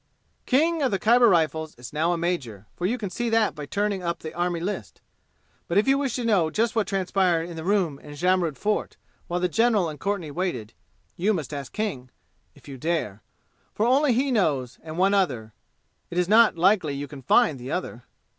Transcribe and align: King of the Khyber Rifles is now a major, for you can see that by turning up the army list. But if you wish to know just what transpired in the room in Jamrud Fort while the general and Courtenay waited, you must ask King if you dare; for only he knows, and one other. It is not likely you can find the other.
King 0.47 0.81
of 0.81 0.89
the 0.89 0.97
Khyber 0.97 1.29
Rifles 1.29 1.75
is 1.75 1.93
now 1.93 2.11
a 2.11 2.17
major, 2.17 2.65
for 2.75 2.87
you 2.87 2.97
can 2.97 3.11
see 3.11 3.29
that 3.29 3.53
by 3.53 3.67
turning 3.67 4.01
up 4.01 4.17
the 4.17 4.33
army 4.33 4.59
list. 4.59 4.99
But 5.67 5.77
if 5.77 5.87
you 5.87 5.95
wish 5.99 6.15
to 6.15 6.25
know 6.25 6.49
just 6.49 6.75
what 6.75 6.87
transpired 6.87 7.43
in 7.47 7.55
the 7.55 7.63
room 7.63 7.99
in 7.99 8.15
Jamrud 8.15 8.57
Fort 8.57 8.97
while 9.27 9.39
the 9.39 9.47
general 9.47 9.89
and 9.89 9.99
Courtenay 9.99 10.31
waited, 10.31 10.73
you 11.17 11.35
must 11.35 11.53
ask 11.53 11.71
King 11.71 12.09
if 12.55 12.67
you 12.67 12.79
dare; 12.79 13.21
for 13.75 13.85
only 13.85 14.11
he 14.13 14.31
knows, 14.31 14.79
and 14.81 14.97
one 14.97 15.13
other. 15.13 15.53
It 16.09 16.17
is 16.17 16.27
not 16.27 16.57
likely 16.57 16.95
you 16.95 17.07
can 17.07 17.21
find 17.21 17.59
the 17.59 17.71
other. 17.71 18.05